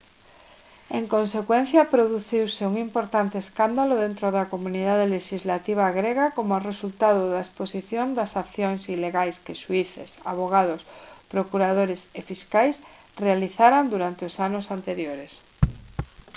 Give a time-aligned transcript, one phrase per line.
[0.97, 8.07] en consecuencia produciuse un importante escándalo dentro da comunidade lexislativa grega como resultado da exposición
[8.17, 10.81] das accións ilegais que xuíces avogados
[11.33, 12.75] procuradores e fiscais
[13.25, 15.33] realizaran durante os anos anteriores